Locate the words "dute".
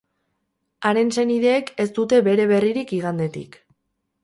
1.99-2.23